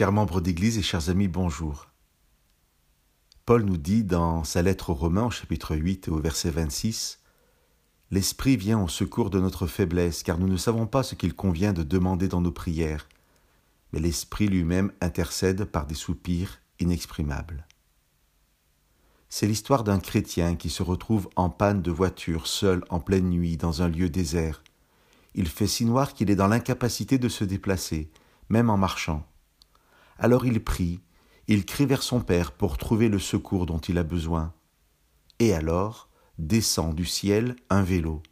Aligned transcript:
Chers 0.00 0.12
membres 0.12 0.40
d'Église 0.40 0.78
et 0.78 0.82
chers 0.82 1.10
amis, 1.10 1.28
bonjour. 1.28 1.88
Paul 3.44 3.64
nous 3.64 3.76
dit 3.76 4.02
dans 4.02 4.44
sa 4.44 4.62
lettre 4.62 4.88
aux 4.88 4.94
Romains 4.94 5.26
au 5.26 5.30
chapitre 5.30 5.76
8 5.76 6.08
et 6.08 6.10
au 6.10 6.18
verset 6.18 6.48
26, 6.48 7.18
L'Esprit 8.10 8.56
vient 8.56 8.82
au 8.82 8.88
secours 8.88 9.28
de 9.28 9.38
notre 9.38 9.66
faiblesse, 9.66 10.22
car 10.22 10.38
nous 10.38 10.48
ne 10.48 10.56
savons 10.56 10.86
pas 10.86 11.02
ce 11.02 11.14
qu'il 11.14 11.34
convient 11.34 11.74
de 11.74 11.82
demander 11.82 12.28
dans 12.28 12.40
nos 12.40 12.50
prières, 12.50 13.10
mais 13.92 14.00
l'Esprit 14.00 14.48
lui-même 14.48 14.90
intercède 15.02 15.66
par 15.66 15.86
des 15.86 15.94
soupirs 15.94 16.62
inexprimables. 16.78 17.66
C'est 19.28 19.46
l'histoire 19.46 19.84
d'un 19.84 20.00
chrétien 20.00 20.56
qui 20.56 20.70
se 20.70 20.82
retrouve 20.82 21.28
en 21.36 21.50
panne 21.50 21.82
de 21.82 21.90
voiture, 21.90 22.46
seul 22.46 22.82
en 22.88 23.00
pleine 23.00 23.28
nuit, 23.28 23.58
dans 23.58 23.82
un 23.82 23.90
lieu 23.90 24.08
désert. 24.08 24.62
Il 25.34 25.46
fait 25.46 25.66
si 25.66 25.84
noir 25.84 26.14
qu'il 26.14 26.30
est 26.30 26.36
dans 26.36 26.48
l'incapacité 26.48 27.18
de 27.18 27.28
se 27.28 27.44
déplacer, 27.44 28.10
même 28.48 28.70
en 28.70 28.78
marchant. 28.78 29.29
Alors 30.20 30.44
il 30.44 30.62
prie, 30.62 31.00
il 31.48 31.64
crie 31.64 31.86
vers 31.86 32.02
son 32.02 32.20
Père 32.20 32.52
pour 32.52 32.76
trouver 32.76 33.08
le 33.08 33.18
secours 33.18 33.64
dont 33.64 33.78
il 33.78 33.96
a 33.96 34.02
besoin. 34.04 34.52
Et 35.38 35.54
alors 35.54 36.10
descend 36.38 36.94
du 36.94 37.06
ciel 37.06 37.56
un 37.70 37.82
vélo. 37.82 38.22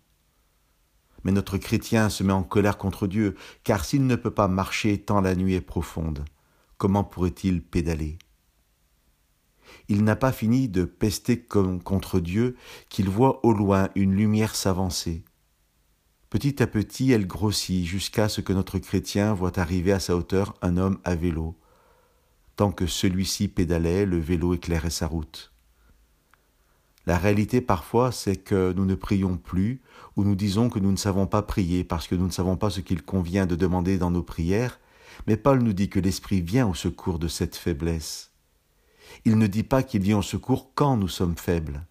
Mais 1.25 1.33
notre 1.33 1.57
chrétien 1.57 2.11
se 2.11 2.23
met 2.23 2.33
en 2.33 2.43
colère 2.43 2.77
contre 2.77 3.07
Dieu, 3.07 3.37
car 3.65 3.85
s'il 3.85 4.07
ne 4.07 4.17
peut 4.17 4.31
pas 4.31 4.49
marcher 4.49 4.99
tant 4.99 5.23
la 5.23 5.35
nuit 5.35 5.55
est 5.55 5.63
profonde, 5.63 6.25
comment 6.77 7.05
pourrait-il 7.05 7.63
pédaler? 7.63 8.19
Il 9.89 10.05
n'a 10.05 10.17
pas 10.17 10.33
fini 10.33 10.69
de 10.69 10.85
pester 10.85 11.43
contre 11.43 12.21
Dieu 12.21 12.57
qu'il 12.91 13.09
voit 13.09 13.45
au 13.45 13.53
loin 13.53 13.89
une 13.95 14.15
lumière 14.15 14.55
s'avancer. 14.55 15.25
Petit 16.29 16.63
à 16.63 16.67
petit, 16.67 17.13
elle 17.13 17.27
grossit 17.27 17.87
jusqu'à 17.87 18.29
ce 18.29 18.43
que 18.43 18.53
notre 18.53 18.79
chrétien 18.79 19.33
voit 19.33 19.59
arriver 19.59 19.93
à 19.93 20.01
sa 20.01 20.15
hauteur 20.15 20.55
un 20.61 20.77
homme 20.77 20.99
à 21.05 21.15
vélo, 21.15 21.59
Tant 22.59 22.73
que 22.73 22.89
celui-ci 22.89 23.47
pédalait, 23.47 24.05
le 24.05 24.19
vélo 24.19 24.53
éclairait 24.53 24.91
sa 24.91 25.07
route. 25.07 25.53
La 27.07 27.17
réalité 27.17 27.61
parfois, 27.61 28.11
c'est 28.11 28.35
que 28.35 28.73
nous 28.73 28.85
ne 28.85 28.97
prions 28.97 29.37
plus, 29.37 29.81
ou 30.17 30.25
nous 30.25 30.35
disons 30.35 30.69
que 30.69 30.81
nous 30.81 30.91
ne 30.91 30.97
savons 30.97 31.29
pas 31.29 31.43
prier 31.43 31.85
parce 31.85 32.09
que 32.09 32.17
nous 32.17 32.27
ne 32.27 32.33
savons 32.33 32.57
pas 32.57 32.69
ce 32.69 32.81
qu'il 32.81 33.05
convient 33.05 33.47
de 33.47 33.55
demander 33.55 33.97
dans 33.97 34.11
nos 34.11 34.25
prières, 34.25 34.81
mais 35.29 35.37
Paul 35.37 35.63
nous 35.63 35.73
dit 35.73 35.89
que 35.89 36.01
l'Esprit 36.01 36.41
vient 36.41 36.67
au 36.67 36.75
secours 36.75 37.21
de 37.21 37.29
cette 37.29 37.55
faiblesse. 37.55 38.33
Il 39.25 39.39
ne 39.39 39.47
dit 39.47 39.63
pas 39.63 39.85
qu'il 39.85 40.03
vient 40.03 40.19
au 40.19 40.23
secours 40.23 40.73
quand 40.75 40.97
nous 40.97 41.07
sommes 41.07 41.39
faibles. 41.39 41.87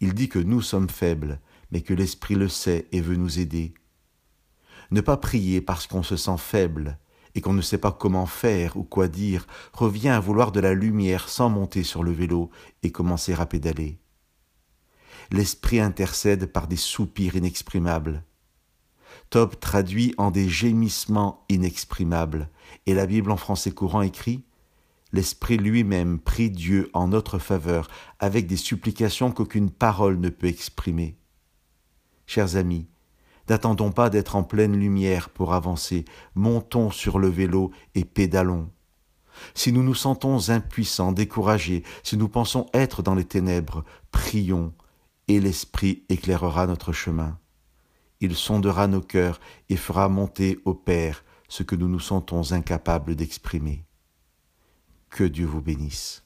Il 0.00 0.14
dit 0.14 0.30
que 0.30 0.38
nous 0.38 0.62
sommes 0.62 0.88
faibles, 0.88 1.40
mais 1.72 1.82
que 1.82 1.92
l'Esprit 1.92 2.36
le 2.36 2.48
sait 2.48 2.88
et 2.92 3.02
veut 3.02 3.16
nous 3.16 3.38
aider. 3.38 3.74
Ne 4.92 5.02
pas 5.02 5.18
prier 5.18 5.60
parce 5.60 5.86
qu'on 5.86 6.02
se 6.02 6.16
sent 6.16 6.38
faible, 6.38 6.96
et 7.34 7.40
qu'on 7.40 7.52
ne 7.52 7.62
sait 7.62 7.78
pas 7.78 7.92
comment 7.92 8.26
faire 8.26 8.76
ou 8.76 8.82
quoi 8.82 9.08
dire, 9.08 9.46
revient 9.72 10.08
à 10.08 10.20
vouloir 10.20 10.52
de 10.52 10.60
la 10.60 10.74
lumière 10.74 11.28
sans 11.28 11.48
monter 11.48 11.82
sur 11.82 12.02
le 12.02 12.12
vélo 12.12 12.50
et 12.82 12.90
commencer 12.90 13.34
à 13.34 13.46
pédaler. 13.46 13.98
L'esprit 15.30 15.80
intercède 15.80 16.46
par 16.46 16.66
des 16.66 16.76
soupirs 16.76 17.36
inexprimables. 17.36 18.24
Top 19.30 19.60
traduit 19.60 20.14
en 20.18 20.30
des 20.30 20.48
gémissements 20.48 21.44
inexprimables, 21.48 22.48
et 22.86 22.94
la 22.94 23.06
Bible 23.06 23.30
en 23.30 23.36
français 23.36 23.70
courant 23.70 24.02
écrit 24.02 24.44
L'Esprit 25.12 25.56
lui-même 25.56 26.20
prie 26.20 26.50
Dieu 26.50 26.88
en 26.92 27.08
notre 27.08 27.38
faveur 27.38 27.88
avec 28.20 28.46
des 28.46 28.56
supplications 28.56 29.32
qu'aucune 29.32 29.70
parole 29.70 30.20
ne 30.20 30.28
peut 30.28 30.46
exprimer. 30.46 31.16
Chers 32.26 32.54
amis, 32.54 32.86
N'attendons 33.50 33.90
pas 33.90 34.10
d'être 34.10 34.36
en 34.36 34.44
pleine 34.44 34.76
lumière 34.76 35.28
pour 35.28 35.54
avancer, 35.54 36.04
montons 36.36 36.92
sur 36.92 37.18
le 37.18 37.26
vélo 37.26 37.72
et 37.96 38.04
pédalons. 38.04 38.70
Si 39.54 39.72
nous 39.72 39.82
nous 39.82 39.96
sentons 39.96 40.50
impuissants, 40.50 41.10
découragés, 41.10 41.82
si 42.04 42.16
nous 42.16 42.28
pensons 42.28 42.68
être 42.74 43.02
dans 43.02 43.16
les 43.16 43.24
ténèbres, 43.24 43.84
prions, 44.12 44.72
et 45.26 45.40
l'Esprit 45.40 46.04
éclairera 46.08 46.68
notre 46.68 46.92
chemin. 46.92 47.40
Il 48.20 48.36
sondera 48.36 48.86
nos 48.86 49.00
cœurs 49.00 49.40
et 49.68 49.76
fera 49.76 50.08
monter 50.08 50.60
au 50.64 50.74
Père 50.74 51.24
ce 51.48 51.64
que 51.64 51.74
nous 51.74 51.88
nous 51.88 51.98
sentons 51.98 52.52
incapables 52.52 53.16
d'exprimer. 53.16 53.84
Que 55.08 55.24
Dieu 55.24 55.46
vous 55.46 55.60
bénisse. 55.60 56.22